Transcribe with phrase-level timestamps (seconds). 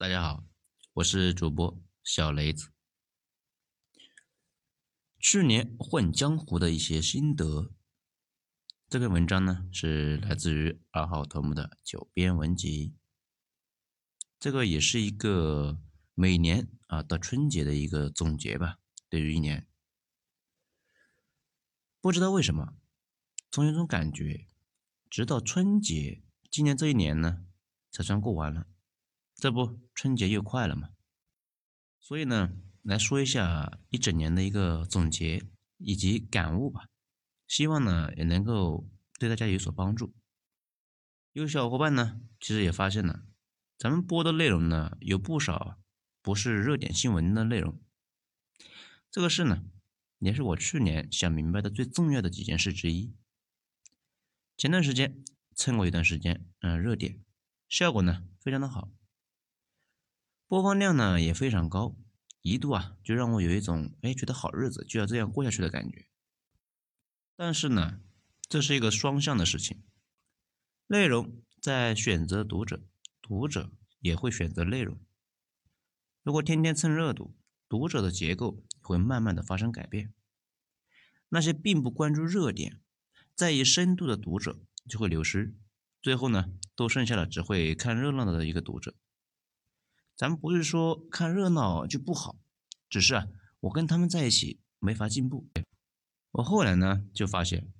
[0.00, 0.44] 大家好，
[0.92, 2.70] 我是主播小雷子。
[5.18, 7.72] 去年混江湖的一些心得，
[8.88, 12.94] 这篇文章呢是来自于二号头目的九编文集。
[14.38, 15.80] 这个也是一个
[16.14, 18.78] 每年啊到春节的一个总结吧，
[19.08, 19.66] 对于一年。
[22.00, 22.76] 不知道为什么，
[23.50, 24.46] 总有种感觉，
[25.10, 27.44] 直到春节，今年这一年呢，
[27.90, 28.68] 才算过完了。
[29.38, 30.90] 这不，春节又快了嘛。
[32.00, 32.52] 所以呢，
[32.82, 35.46] 来说一下一整年的一个总结
[35.78, 36.88] 以及感悟吧。
[37.46, 38.86] 希望呢也能够
[39.18, 40.12] 对大家有所帮助。
[41.32, 43.22] 有小伙伴呢，其实也发现了，
[43.78, 45.78] 咱们播的内容呢有不少
[46.20, 47.80] 不是热点新闻的内容。
[49.10, 49.64] 这个事呢。
[50.20, 53.14] 也是我去年想明白的最重要的几件事之一。
[54.56, 55.22] 前段时间
[55.54, 57.22] 蹭过一段时间，嗯，热点
[57.68, 58.90] 效果呢非常的好，
[60.48, 61.94] 播放量呢也非常高，
[62.42, 66.08] 一度啊就让我有一种哎觉得好日子就要这样过下去的感觉。
[67.36, 68.00] 但是呢，
[68.48, 69.84] 这是一个双向的事情，
[70.88, 72.82] 内容在选择读者，
[73.22, 74.98] 读者也会选择内容。
[76.24, 77.36] 如果天天蹭热度，
[77.68, 78.64] 读者的结构。
[78.80, 80.14] 会慢慢的发生改变，
[81.28, 82.80] 那些并不关注热点、
[83.34, 85.54] 在意深度的读者就会流失，
[86.00, 88.94] 最后呢，都剩下了只会看热闹的一个读者。
[90.18, 92.36] 咱们不是说看热闹就不好，
[92.90, 93.28] 只是啊，
[93.60, 95.48] 我跟他们在一起没法进步。
[96.32, 97.72] 我后来呢就发现，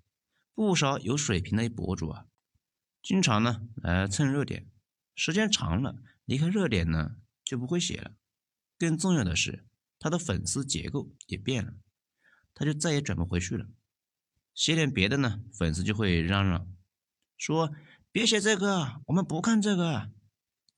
[0.55, 2.27] 不少有水平的博主啊，
[3.03, 4.70] 经常呢来蹭热点，
[5.17, 8.12] 时间长了离开热点呢就不会写了。
[8.78, 9.64] 更重要的是。
[10.00, 11.75] 他的粉丝结构也变了，
[12.55, 13.67] 他就再也转不回去了。
[14.55, 16.73] 写点别的呢，粉丝就会嚷嚷
[17.36, 17.75] 说
[18.12, 20.12] ：“别写这个，我们不看这个。”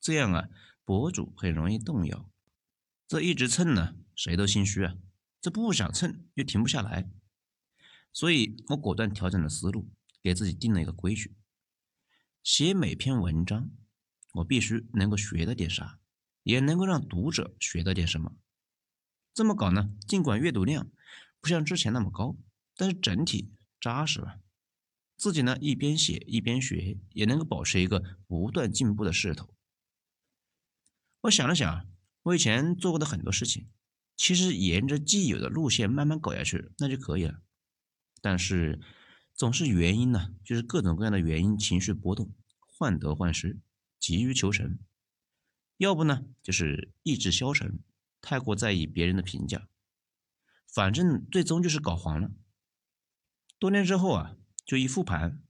[0.01, 0.49] 这样啊，
[0.91, 2.29] 博主很容易动摇。
[3.07, 4.97] 这一直蹭呢，谁都心虚啊。
[5.41, 7.09] 这不想蹭又停不下来，
[8.13, 9.89] 所以我果断调整了思路，
[10.21, 11.37] 给自己定了一个规矩：
[12.43, 13.71] 写每篇文章，
[14.33, 16.01] 我必须能够学到点啥，
[16.43, 18.35] 也能够让读者学到点什么。
[19.33, 19.93] 这么搞呢？
[20.09, 20.91] 尽管阅读量
[21.41, 22.37] 不像之前那么高，
[22.75, 24.41] 但是整体扎实了。
[25.17, 29.55] 自己呢一边写一边学，也能够保持一个不断进步的势头。
[31.23, 31.87] 我想了想，
[32.23, 33.69] 我以前做过的很多事情，
[34.17, 37.43] 其实沿着既有的路线慢慢搞下去，那就可以了。
[38.23, 38.81] 但是
[39.35, 42.33] 总是原因呢，就是各种各样的原因，情绪波动，
[42.67, 43.59] 患得患失，
[43.99, 44.79] 急于求成；
[45.77, 47.81] 要不呢，就是意志消沉。
[48.23, 49.67] 太过在意别人的评价，
[50.67, 52.31] 反正最终就是搞黄了。
[53.59, 55.43] 多年之后啊，就一复盘，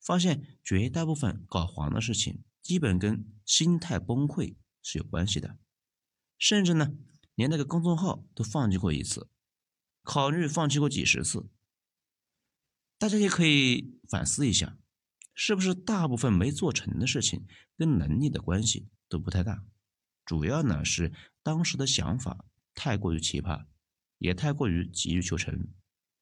[0.00, 5.58] 发现绝大部分搞黄的事情，基本跟心态崩溃是有关系的。
[6.38, 6.94] 甚至呢，
[7.34, 9.28] 连那个公众号都放弃过一次，
[10.02, 11.48] 考虑放弃过几十次。
[12.98, 14.78] 大家也可以反思一下，
[15.34, 17.46] 是不是大部分没做成的事情，
[17.76, 19.64] 跟能力的关系都不太大。
[20.24, 23.66] 主要呢是当时的想法太过于奇葩，
[24.18, 25.68] 也太过于急于求成，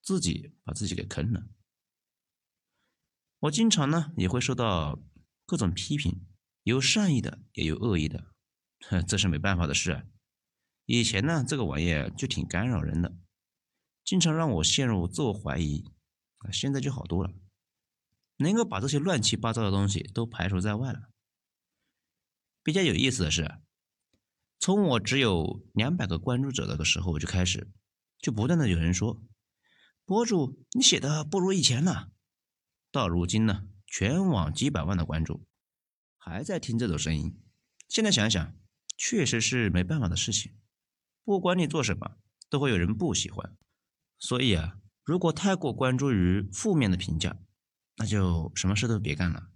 [0.03, 1.49] 自己把自己给坑了。
[3.41, 5.03] 我经常呢也会受到
[5.47, 6.27] 各种批评，
[6.63, 8.33] 有善意的，也有恶意的，
[9.07, 10.07] 这是没办法的事。
[10.87, 13.17] 以前呢这个玩意就挺干扰人的，
[14.05, 15.85] 经常让我陷入自我怀疑。
[16.39, 17.33] 啊，现在就好多了，
[18.37, 21.11] 能够把这些乱七八糟的东西都排除在外了。
[22.63, 23.59] 比较有意思的是。
[24.61, 27.71] 从我只有两百个关注者的时候我就开始，
[28.21, 29.23] 就不断的有人说，
[30.05, 32.11] 博主你写的不如以前了。
[32.91, 35.47] 到如今呢，全网几百万的关注，
[36.17, 37.41] 还在听这种声音。
[37.89, 38.55] 现在想想，
[38.99, 40.53] 确实是没办法的事情。
[41.25, 42.19] 不管你做什么，
[42.51, 43.57] 都会有人不喜欢。
[44.19, 47.39] 所以啊，如果太过关注于负面的评价，
[47.97, 49.51] 那就什么事都别干了。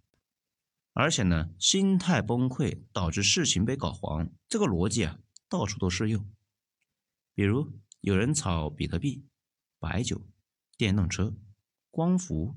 [0.92, 5.18] 而且呢，心态崩溃导致事情被搞黄，这个逻辑啊，
[5.48, 6.30] 到处都适用。
[7.34, 9.24] 比如有人炒比特币、
[9.78, 10.22] 白酒、
[10.76, 11.34] 电动车、
[11.90, 12.56] 光伏，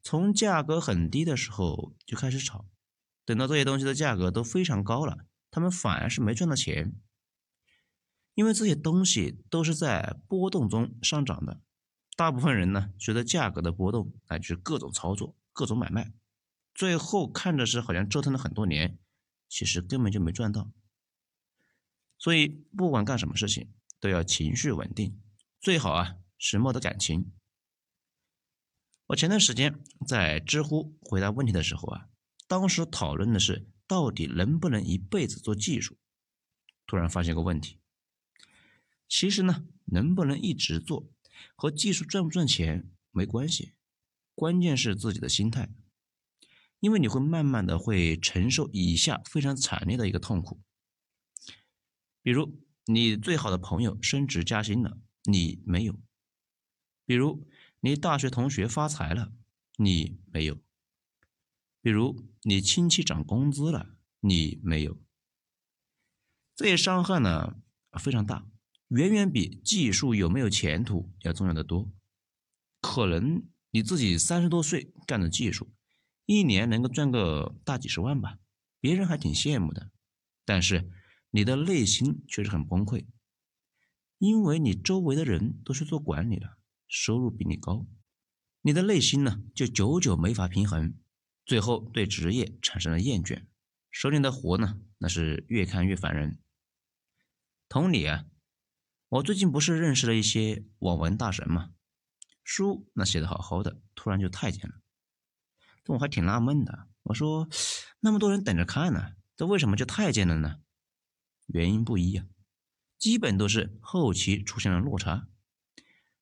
[0.00, 2.64] 从价格很低的时候就开始炒，
[3.24, 6.96] 等到这些东西的价格都非常高了，他们反而是没赚到钱，
[8.34, 11.60] 因为这些东西都是在波动中上涨的。
[12.16, 16.12] 大部分人呢，随着价格的波动，来去各种操作、各种买卖。
[16.74, 18.98] 最后看着是好像折腾了很多年，
[19.48, 20.72] 其实根本就没赚到。
[22.18, 25.22] 所以不管干什么事情，都要情绪稳定，
[25.60, 27.30] 最好啊是没得感情。
[29.06, 32.08] 我前段时间在知乎回答问题的时候啊，
[32.48, 35.96] 当时讨论的是到底能不能一辈子做技术，
[36.86, 37.78] 突然发现个问题。
[39.08, 41.10] 其实呢，能不能一直做
[41.54, 43.74] 和技术赚不赚钱没关系，
[44.34, 45.70] 关键是自己的心态。
[46.80, 50.60] 因为你会慢慢的会承受以下非常惨烈的一个痛苦，
[52.20, 55.94] 比如你最好的朋友升职加薪了，你没有；
[57.06, 57.48] 比如
[57.80, 59.32] 你大学同学发财了，
[59.78, 60.56] 你没有；
[61.84, 64.96] 比如你亲戚涨工资了，你没有。
[66.56, 67.56] 这些伤害呢
[68.00, 68.48] 非常大，
[68.88, 71.92] 远远比技术有没有前途要重要的多。
[72.80, 75.74] 可能你自己三十多岁干的技术。
[76.24, 78.38] 一年能够赚个大几十万吧，
[78.80, 79.90] 别人还挺羡慕的。
[80.46, 80.90] 但是
[81.28, 83.04] 你的内心却是很崩溃，
[84.16, 86.56] 因为你周围的人都是做管理的，
[86.88, 87.86] 收入比你高，
[88.62, 90.94] 你的内心呢就久久没法平衡，
[91.44, 93.46] 最后对职业产生了厌倦，
[93.90, 96.38] 手里的活呢那是越看越烦人。
[97.68, 98.24] 同理啊，
[99.08, 101.72] 我最近不是认识了一些网文大神嘛，
[102.42, 104.80] 书那写的好好的，突然就太监了。
[105.84, 107.48] 这我还挺纳闷的，我说
[108.00, 110.60] 那么多人等着看呢，这为什么就太监了呢？
[111.46, 112.26] 原因不一啊，
[112.98, 115.28] 基本都是后期出现了落差，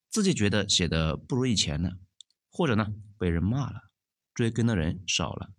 [0.09, 1.99] 自己觉得写的不如以前了，
[2.51, 3.92] 或者呢被人骂了，
[4.35, 5.53] 追更的人少了，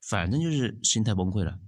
[0.00, 1.60] 反正就是心态崩溃了。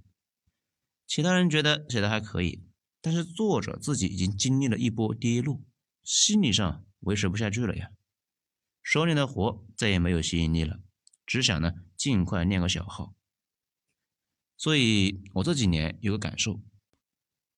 [1.07, 2.63] 其他人觉得写的还可以，
[3.01, 5.61] 但是作者自己已经经历了一波跌落，
[6.03, 7.91] 心理上维持不下去了呀，
[8.81, 10.79] 手里的活再也没有吸引力了。
[11.25, 13.13] 只想呢尽快练个小号，
[14.57, 16.61] 所以我这几年有个感受，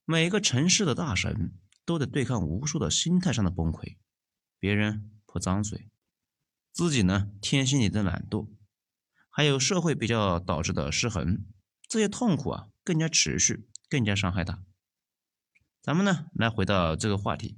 [0.06, 1.54] 每个城市的大神
[1.86, 3.98] 都得对抗无数的心态上的崩溃，
[4.60, 5.90] 别人泼脏水，
[6.72, 8.48] 自己呢天性里的懒惰，
[9.36, 11.44] 还有社会比较导致的失衡，
[11.88, 14.64] 这些痛苦啊更加持续，更加伤害大。
[15.82, 17.58] 咱们呢来回到这个话题，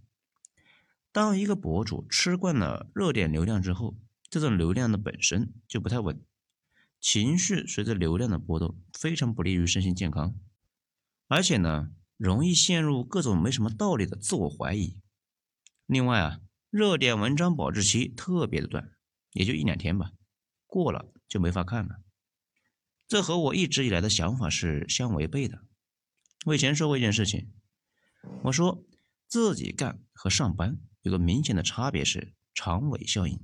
[1.12, 3.98] 当一个博主吃惯了热点流量之后。
[4.27, 6.19] 这种流量的本身就不太稳，
[7.00, 10.36] 情绪随着流量的波动，非常不利于身心健康，
[11.28, 15.00] 而且呢，容易陷入各种没什么道理的自我怀疑。
[15.86, 18.92] 另外啊，热点文章保质期特别的短，
[19.31, 20.12] 也就一两天吧，
[20.75, 22.01] 过了就没法看了。
[23.07, 25.62] 这和我一直以来的想法是相违背的。
[26.48, 27.54] 我以前说过一件事情，
[28.44, 28.83] 我说
[29.25, 33.39] 自己干和上班有个明显的差别是长尾效应。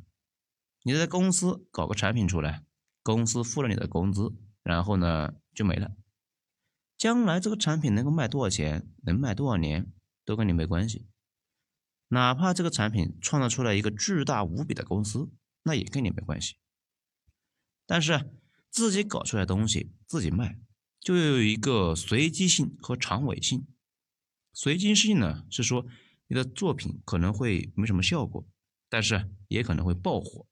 [0.84, 2.66] 你在公司搞个产品出来，
[3.02, 5.96] 公司付了你的工资，然后呢就没了。
[6.98, 9.94] 将来这个产品能够卖多少钱，能卖多少年，
[10.26, 11.08] 都跟你没关系。
[12.10, 15.32] 哪怕这个产品创造出来一个巨大无比的公司，
[15.64, 16.58] 那也跟你没关系。
[17.86, 18.32] 但是
[18.70, 20.60] 自己搞出来东西自己卖，
[21.00, 23.68] 就有一个随机性和长尾性。
[24.54, 25.86] 随机性呢是说
[26.28, 28.48] 你的作品可能会没什么效果，
[28.90, 30.48] 但是也可能会爆火。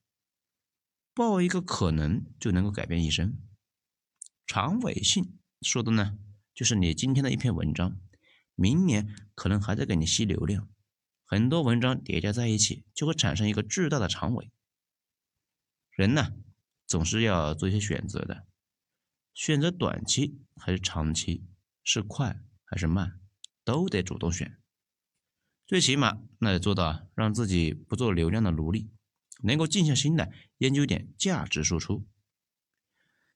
[1.14, 3.38] 爆一个可能就能够改变一生。
[4.46, 6.18] 长尾性说的呢，
[6.54, 8.00] 就是你今天的一篇文章，
[8.56, 10.70] 明年可能还在给你吸流量，
[11.26, 14.50] 很多文章叠加在一起，就会产生一个巨大的长尾。
[15.92, 16.34] 人呢，
[16.90, 18.46] 总是要做一些选择的，
[19.34, 21.46] 选择短期还是长期，
[21.82, 23.22] 是快还是慢，
[23.64, 24.60] 都得主动选。
[25.66, 28.92] 最起码那得做到让自己不做流量的奴隶。
[29.42, 32.06] 能够静下心来研究点价值输出，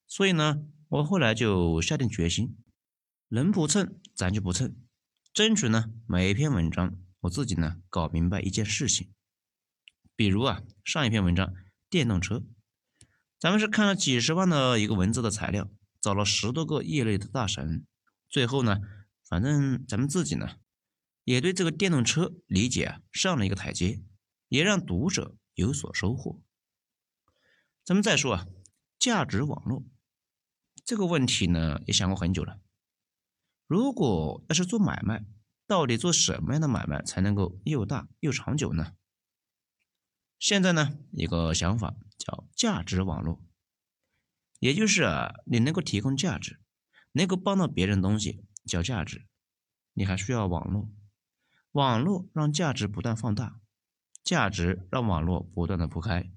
[0.05, 2.57] 所以呢，我后来就下定决心，
[3.29, 4.75] 能不蹭咱就不蹭，
[5.33, 9.13] 争取呢每一篇文章我自己呢搞明白一件事情。
[10.13, 11.53] 比如啊，上一篇文章
[11.89, 12.43] 电动车，
[13.43, 15.69] 咱们是看了几十万的一个文字的材料，
[15.99, 17.85] 找了十多个业内的大神，
[18.29, 18.79] 最后呢，
[19.27, 20.59] 反正咱们自己呢
[21.25, 24.01] 也对这个电动车理解啊上了一个台阶，
[24.47, 25.35] 也让读者。
[25.55, 26.41] 有所收获。
[27.83, 28.47] 咱们再说啊，
[28.97, 29.83] 价值网络
[30.85, 32.59] 这个问题呢，也想过很久了。
[33.67, 35.25] 如果要是做买卖，
[35.67, 38.93] 到底做什么样的买卖才能够又大又长久呢？
[40.43, 43.41] 现在呢，一个想法叫价值网络，
[44.59, 46.59] 也就是啊，你能够提供价值，
[47.13, 49.25] 能够帮到别人东西叫价值，
[49.93, 50.91] 你还需要网络，
[51.71, 53.61] 网络让价值不断放大。
[54.21, 56.29] 价值让网络不断的铺开，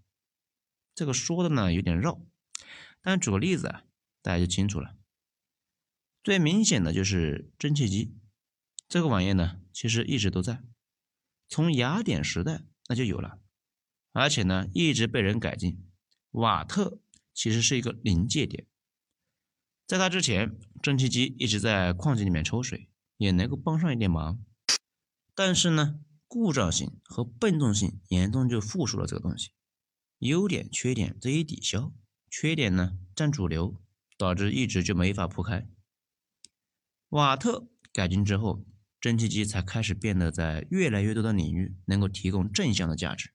[0.95, 2.25] 这个说的呢有点绕，
[3.03, 3.83] 但举个例子啊，
[4.23, 4.95] 大家就清楚了。
[6.23, 8.17] 最明显的就是蒸汽机，
[8.89, 10.63] 这个玩意呢其实一直都在，
[11.49, 13.41] 从雅典时代那就有了，
[14.17, 15.79] 而且呢一直被人改进。
[16.31, 16.99] 瓦特
[17.35, 18.67] 其实是一个临界点，
[19.87, 24.43] 在他之前，蒸汽机一直在矿井里面抽水，也能够帮上一点忙。
[25.35, 29.51] 但是呢，故障性和笨重性严重就负数了这个东西，
[30.21, 31.93] 优点缺点这一抵消，
[32.31, 33.83] 缺点呢占主流，
[34.17, 35.69] 导致一直就没法铺开。
[37.11, 38.65] 瓦特改进之后，
[38.99, 43.31] 蒸汽机才开始变得在越来越多的领域能够提供正向的价值，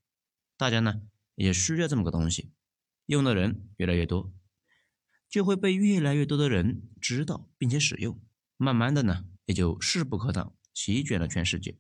[0.62, 1.02] 大家呢
[1.34, 2.54] 也需要这么个东西，
[3.08, 4.32] 用的人越来越多，
[5.28, 8.22] 就会被越来越多的人知道并且使用，
[8.58, 11.80] 慢慢的呢也就势不可挡，席卷了全世界。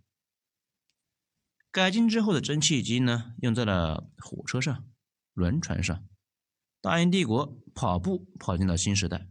[1.70, 4.90] 改进之后的蒸汽机呢，用在了火车上、
[5.36, 6.04] 轮船上，
[6.82, 9.28] 大英帝国跑步跑进了新时代。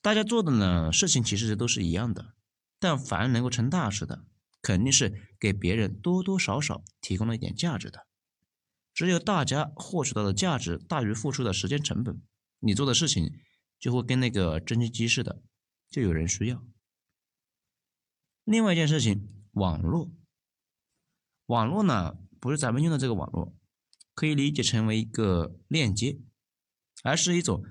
[0.00, 2.34] 大家做的呢事情其实都是一样的，
[2.80, 4.24] 但凡能够成大事的，
[4.62, 8.06] 肯定是给别人多多少少提供了一点价值的。
[8.94, 12.22] 只有大家获取到的价值大于付出的时间成本，
[12.60, 13.32] 你做的事情
[13.78, 15.42] 就会跟那个蒸汽机似的，
[15.90, 16.64] 就有人需要。
[18.44, 20.10] 另外一件事情，网络，
[21.46, 23.56] 网络呢不是咱们用的这个网络，
[24.14, 26.20] 可以理解成为一个链接，
[27.02, 27.64] 而是一种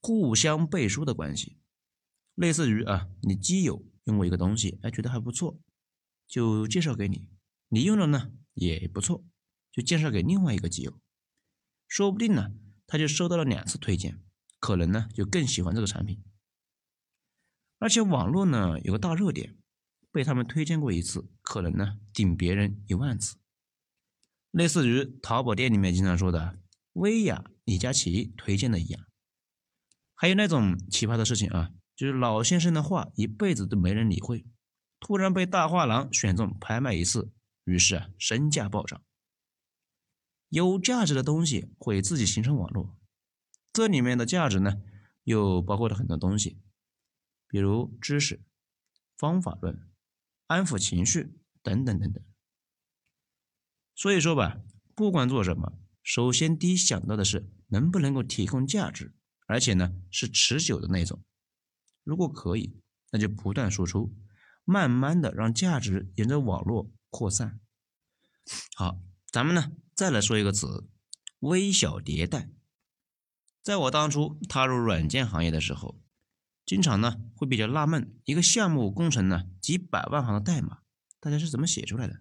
[0.00, 1.56] 互相背书的关系。
[2.34, 5.58] 类似于啊，你基友用过一个东西，哎，觉得还不错，
[6.30, 7.28] 就介绍给你，
[7.68, 9.24] 你用了呢也不错，
[9.72, 11.00] 就介绍给另外一个基友，
[11.88, 12.52] 说不定呢
[12.86, 14.22] 他就收到了两次推荐，
[14.60, 16.22] 可能呢就更喜欢这个产品。
[17.80, 19.58] 而且网络呢有个大热点，
[20.12, 23.36] 被他们推荐过一次，可能呢顶别人一万次。
[24.52, 26.60] 类似于淘宝店里面经常说的
[26.92, 29.04] 薇娅、李佳琦推荐的一样，
[30.14, 31.72] 还有那种奇葩的事情啊。
[31.96, 34.46] 就是老先生的话一辈子都没人理会，
[35.00, 37.32] 突然被大画廊选中拍卖一次，
[37.64, 39.02] 于是啊身价暴涨。
[40.50, 42.98] 有价值的东西会自己形成网络，
[43.72, 44.82] 这里面的价值呢
[45.24, 46.60] 又包括了很多东西，
[47.48, 48.42] 比如知识、
[49.16, 49.88] 方法论、
[50.46, 52.22] 安抚情绪等等等等。
[53.94, 54.60] 所以说吧，
[54.94, 59.14] 不管做什么，首先第一想到的是能不能够提供价值，
[59.46, 61.22] 而且呢是持久的那种。
[62.02, 62.80] 如果可以，
[63.12, 64.12] 那就不断输出，
[64.70, 67.58] 慢慢的让价值沿着网络扩散。
[68.76, 70.88] 好，咱们呢再来说一个词，
[71.40, 72.48] 微小迭代。
[73.64, 76.00] 在我当初踏入软件行业的时候，
[76.64, 80.82] 经常呢会比较纳闷，一个项目工程呢几百万行的代码，
[81.18, 82.20] 大家是怎么写出来的？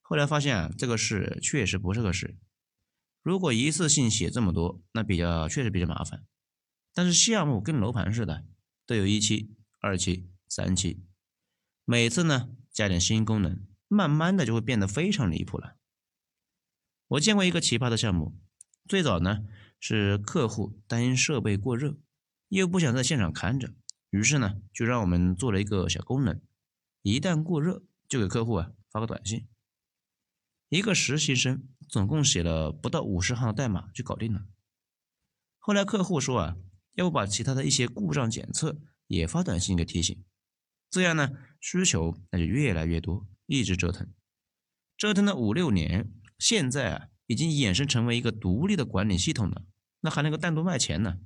[0.00, 2.38] 后来发现啊，这个事确实不是个事。
[3.20, 6.24] 如果一次性写这么多，那比较确实比较麻烦。
[6.94, 8.44] 但是项目跟楼盘似的。
[8.84, 11.04] 都有一期、二期、三期，
[11.92, 15.76] 每次呢加点新功能，慢慢的就会变得非常离谱了。
[17.06, 18.34] 我见过一个奇葩的项目，
[18.88, 19.44] 最早呢
[19.78, 21.98] 是客户担心设备过热，
[22.48, 23.74] 又不想在现场看着，
[24.08, 26.40] 于是呢就让我们做了一个小功能，
[27.02, 29.46] 一旦过热就给客户啊发个短信。
[30.70, 34.46] 一个实习生总共写了不到五十行的代码就搞定了。
[35.58, 36.56] 后来客户说啊。
[36.94, 40.22] 要不把其他的一些故障检测也发短信给提醒，
[40.92, 44.12] 这样呢需求那就越来越多，一直折腾，
[44.98, 49.64] 折腾了五六年，现在啊已经衍生成为一个独立的管理系统了，
[50.00, 51.18] 那还能够单独卖钱呢。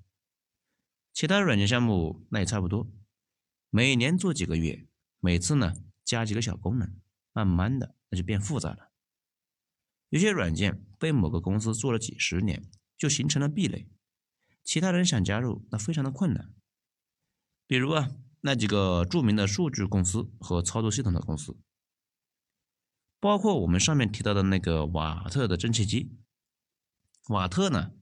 [1.12, 2.88] 其他软件项目那也差不多，
[3.70, 4.86] 每年做几个月，
[5.18, 6.94] 每次呢加几个小功能，
[7.32, 8.92] 慢慢的那就变复杂了。
[10.10, 13.88] 有些软件被某个公司做了几十年，就形成了壁垒。
[14.62, 16.54] 其他人想加入，那非常的困难。
[17.66, 21.56] 比如啊，那几个著名的数据公司和操作系统的公司，
[23.18, 26.16] 包括我们上面提到的那个瓦特的蒸汽机。
[27.28, 27.92] 瓦特呢，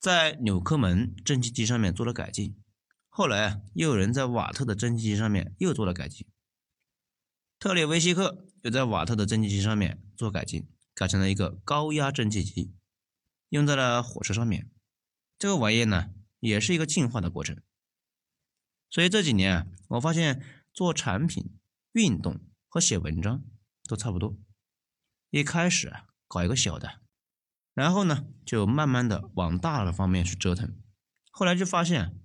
[0.00, 2.56] 在纽科门蒸汽机上面做了改进，
[3.08, 6.26] 后来啊，又有人在瓦特的蒸汽机上面又做了改进。
[7.58, 12.72] 特列维希克又在瓦特的蒸汽机上面做改进，改成了一个高压蒸汽机，
[13.50, 14.70] 用在了火车上面。
[15.38, 17.60] 这个玩意呢，也是一个进化的过程。
[18.90, 20.42] 所以这几年啊，我发现
[20.72, 21.50] 做产品、
[21.92, 23.44] 运动和写文章
[23.86, 24.36] 都差不多。
[25.30, 27.00] 一开始啊，搞一个小的，
[27.74, 30.74] 然后呢，就慢慢的往大的方面去折腾。
[31.30, 32.18] 后来就发现，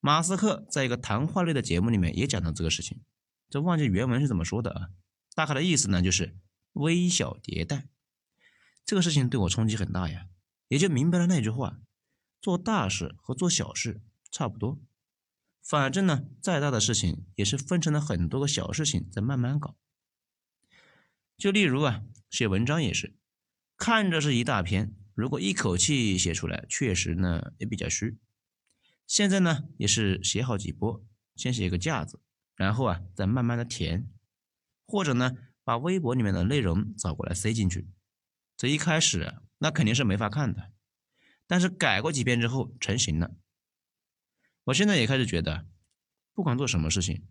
[0.00, 3.00] 马斯克在一个谈话类的节目里面也讲到这个事情，
[3.48, 4.88] 这忘记原文是怎么说的啊？
[5.34, 6.36] 大概的意思呢，就是
[6.74, 7.88] 微小迭代。
[8.84, 10.26] 这个事情对我冲击很大呀，
[10.68, 11.78] 也就明白了那句话。
[12.40, 14.78] 做大事和做小事差不多，
[15.62, 19.76] 反正呢，再大的事情也是分成了很多个小事情在慢慢搞。
[21.36, 23.14] 就例如啊，写文章也是，
[23.76, 28.18] 看着是一大篇，如果一口气写出来，确实呢也比较虚。
[29.06, 31.04] 现在呢也是写好几波，
[31.36, 32.20] 先写个架子，
[32.56, 34.08] 然后啊再慢慢的填，
[34.86, 37.88] 或者呢把微博里面的内容找过来塞进去。
[38.56, 40.72] 这一开始那肯定是没法看的，
[41.46, 43.34] 但是改过几遍之后成型了。
[44.70, 45.66] 我现在也开始觉得，
[46.32, 47.26] 不管做什么事情，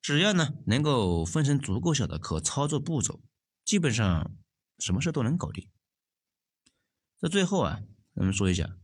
[0.00, 3.22] 只要呢能够分成足够小的可操作步骤，
[3.64, 4.36] 基本上
[4.78, 5.68] 什么事都能搞定。
[7.18, 7.82] 在最后啊，
[8.14, 8.76] 我们说一下。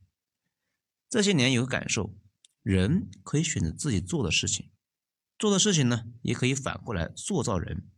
[1.08, 2.18] 这些年有个感受，
[2.62, 4.72] 人可以选择自己做的事情，
[5.38, 7.88] 做的事情呢，也可以反过来塑造人，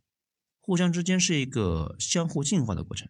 [0.59, 3.09] 互相之间是一个相互进化的过程。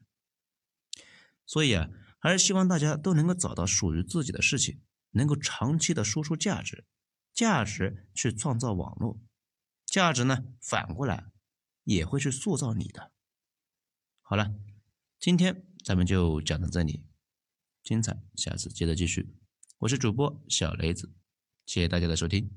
[1.46, 6.86] 所以啊，还是希望大家都能够找到属于自己的事情，能够长期的输出价值，
[7.34, 9.20] 价值去创造网络，
[9.86, 11.32] 价值呢反过来
[11.84, 13.12] 也会去塑造你的。
[14.22, 14.54] 好了，
[15.20, 17.04] 今天咱们就讲到这里，
[17.84, 19.36] 精彩，下次接着继续。
[19.80, 21.14] 我是主播小雷子，
[21.66, 22.52] 谢谢大家的收听。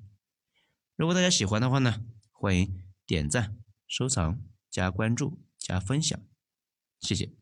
[0.97, 3.57] 如果大家喜欢的话呢，欢迎点赞、
[3.87, 6.21] 收藏、加关注、加分享，
[7.01, 7.42] 谢谢。